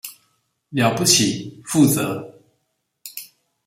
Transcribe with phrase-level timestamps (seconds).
[0.71, 2.27] 了不起，負責